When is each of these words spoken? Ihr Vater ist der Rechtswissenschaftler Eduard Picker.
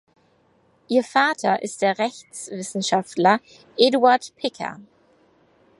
Ihr 0.87 1.03
Vater 1.03 1.61
ist 1.61 1.83
der 1.83 1.99
Rechtswissenschaftler 1.99 3.39
Eduard 3.77 4.33
Picker. 4.35 4.79